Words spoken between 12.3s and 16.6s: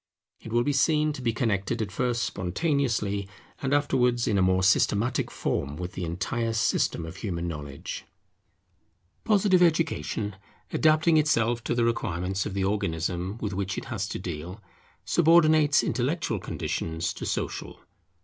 of the Organism with which it has to deal, subordinates intellectual